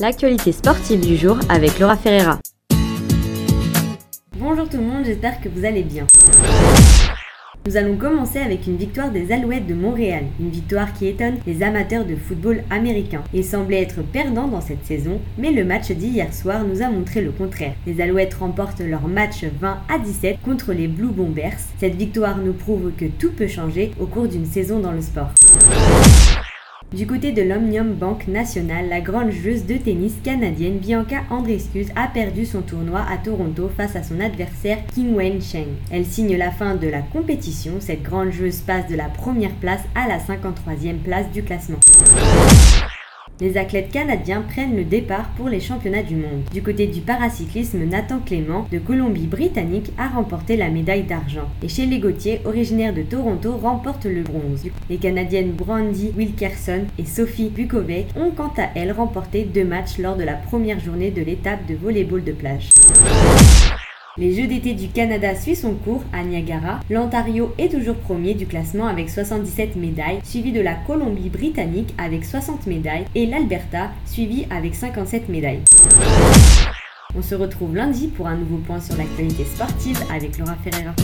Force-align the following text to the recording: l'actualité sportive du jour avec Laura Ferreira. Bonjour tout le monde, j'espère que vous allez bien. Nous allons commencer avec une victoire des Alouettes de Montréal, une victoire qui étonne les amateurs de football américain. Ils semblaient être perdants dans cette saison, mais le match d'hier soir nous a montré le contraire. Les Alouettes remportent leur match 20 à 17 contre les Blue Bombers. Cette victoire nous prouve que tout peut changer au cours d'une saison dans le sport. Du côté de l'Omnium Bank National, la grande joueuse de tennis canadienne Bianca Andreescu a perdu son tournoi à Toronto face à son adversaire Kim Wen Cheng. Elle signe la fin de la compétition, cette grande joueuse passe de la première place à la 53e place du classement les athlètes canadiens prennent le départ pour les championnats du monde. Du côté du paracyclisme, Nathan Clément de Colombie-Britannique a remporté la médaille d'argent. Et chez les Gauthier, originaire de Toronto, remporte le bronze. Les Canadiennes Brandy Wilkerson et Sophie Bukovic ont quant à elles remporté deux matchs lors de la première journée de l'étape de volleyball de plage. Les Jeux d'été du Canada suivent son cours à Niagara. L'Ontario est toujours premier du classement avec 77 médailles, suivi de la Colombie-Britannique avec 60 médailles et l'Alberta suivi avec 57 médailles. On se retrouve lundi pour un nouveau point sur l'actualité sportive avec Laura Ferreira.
l'actualité 0.00 0.52
sportive 0.52 1.00
du 1.00 1.16
jour 1.16 1.38
avec 1.48 1.78
Laura 1.78 1.96
Ferreira. 1.96 2.38
Bonjour 4.38 4.68
tout 4.68 4.76
le 4.76 4.84
monde, 4.84 5.04
j'espère 5.04 5.40
que 5.40 5.48
vous 5.48 5.64
allez 5.64 5.82
bien. 5.82 6.06
Nous 7.66 7.76
allons 7.76 7.96
commencer 7.96 8.38
avec 8.38 8.66
une 8.66 8.76
victoire 8.76 9.10
des 9.10 9.30
Alouettes 9.30 9.66
de 9.66 9.74
Montréal, 9.74 10.24
une 10.40 10.48
victoire 10.48 10.94
qui 10.94 11.06
étonne 11.06 11.36
les 11.46 11.62
amateurs 11.62 12.06
de 12.06 12.16
football 12.16 12.62
américain. 12.70 13.22
Ils 13.34 13.44
semblaient 13.44 13.82
être 13.82 14.00
perdants 14.00 14.48
dans 14.48 14.62
cette 14.62 14.86
saison, 14.86 15.20
mais 15.36 15.50
le 15.50 15.64
match 15.64 15.90
d'hier 15.90 16.32
soir 16.32 16.64
nous 16.64 16.80
a 16.80 16.88
montré 16.88 17.20
le 17.20 17.32
contraire. 17.32 17.74
Les 17.86 18.00
Alouettes 18.00 18.34
remportent 18.34 18.80
leur 18.80 19.06
match 19.06 19.44
20 19.60 19.78
à 19.88 19.98
17 19.98 20.38
contre 20.42 20.72
les 20.72 20.88
Blue 20.88 21.08
Bombers. 21.08 21.58
Cette 21.78 21.96
victoire 21.96 22.38
nous 22.38 22.54
prouve 22.54 22.92
que 22.96 23.06
tout 23.06 23.32
peut 23.32 23.48
changer 23.48 23.90
au 24.00 24.06
cours 24.06 24.28
d'une 24.28 24.46
saison 24.46 24.78
dans 24.78 24.92
le 24.92 25.02
sport. 25.02 25.32
Du 26.90 27.06
côté 27.06 27.32
de 27.32 27.42
l'Omnium 27.42 27.92
Bank 27.92 28.28
National, 28.28 28.88
la 28.88 29.02
grande 29.02 29.30
joueuse 29.30 29.66
de 29.66 29.76
tennis 29.76 30.14
canadienne 30.24 30.78
Bianca 30.78 31.22
Andreescu 31.28 31.84
a 31.94 32.06
perdu 32.06 32.46
son 32.46 32.62
tournoi 32.62 33.00
à 33.00 33.18
Toronto 33.18 33.68
face 33.68 33.94
à 33.94 34.02
son 34.02 34.20
adversaire 34.20 34.78
Kim 34.94 35.14
Wen 35.14 35.38
Cheng. 35.42 35.68
Elle 35.90 36.06
signe 36.06 36.34
la 36.38 36.50
fin 36.50 36.76
de 36.76 36.88
la 36.88 37.02
compétition, 37.02 37.72
cette 37.80 38.02
grande 38.02 38.30
joueuse 38.30 38.60
passe 38.60 38.88
de 38.88 38.96
la 38.96 39.10
première 39.10 39.54
place 39.56 39.82
à 39.94 40.08
la 40.08 40.16
53e 40.16 40.96
place 41.04 41.30
du 41.30 41.42
classement 41.42 41.78
les 43.40 43.56
athlètes 43.56 43.90
canadiens 43.90 44.42
prennent 44.42 44.76
le 44.76 44.84
départ 44.84 45.30
pour 45.36 45.48
les 45.48 45.60
championnats 45.60 46.02
du 46.02 46.16
monde. 46.16 46.42
Du 46.52 46.62
côté 46.62 46.86
du 46.86 47.00
paracyclisme, 47.00 47.84
Nathan 47.84 48.18
Clément 48.24 48.66
de 48.72 48.78
Colombie-Britannique 48.78 49.92
a 49.98 50.08
remporté 50.08 50.56
la 50.56 50.70
médaille 50.70 51.04
d'argent. 51.04 51.48
Et 51.62 51.68
chez 51.68 51.86
les 51.86 51.98
Gauthier, 51.98 52.40
originaire 52.44 52.94
de 52.94 53.02
Toronto, 53.02 53.56
remporte 53.56 54.06
le 54.06 54.22
bronze. 54.22 54.64
Les 54.90 54.96
Canadiennes 54.96 55.52
Brandy 55.52 56.12
Wilkerson 56.16 56.84
et 56.98 57.04
Sophie 57.04 57.50
Bukovic 57.50 58.06
ont 58.16 58.30
quant 58.30 58.52
à 58.58 58.70
elles 58.74 58.92
remporté 58.92 59.44
deux 59.44 59.64
matchs 59.64 59.98
lors 59.98 60.16
de 60.16 60.24
la 60.24 60.34
première 60.34 60.80
journée 60.80 61.10
de 61.10 61.22
l'étape 61.22 61.66
de 61.66 61.74
volleyball 61.74 62.24
de 62.24 62.32
plage. 62.32 62.70
Les 64.18 64.34
Jeux 64.34 64.48
d'été 64.48 64.74
du 64.74 64.88
Canada 64.88 65.36
suivent 65.36 65.58
son 65.58 65.74
cours 65.74 66.02
à 66.12 66.24
Niagara. 66.24 66.80
L'Ontario 66.90 67.54
est 67.56 67.68
toujours 67.68 67.94
premier 67.94 68.34
du 68.34 68.46
classement 68.48 68.88
avec 68.88 69.10
77 69.10 69.76
médailles, 69.76 70.18
suivi 70.24 70.50
de 70.50 70.60
la 70.60 70.74
Colombie-Britannique 70.74 71.94
avec 71.98 72.24
60 72.24 72.66
médailles 72.66 73.04
et 73.14 73.26
l'Alberta 73.26 73.90
suivi 74.06 74.44
avec 74.50 74.74
57 74.74 75.28
médailles. 75.28 75.60
On 77.14 77.22
se 77.22 77.36
retrouve 77.36 77.76
lundi 77.76 78.08
pour 78.08 78.26
un 78.26 78.36
nouveau 78.36 78.56
point 78.56 78.80
sur 78.80 78.96
l'actualité 78.96 79.44
sportive 79.44 80.00
avec 80.12 80.36
Laura 80.36 80.56
Ferreira. 80.64 80.94